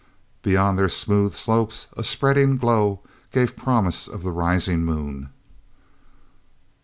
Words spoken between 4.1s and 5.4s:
the rising moon.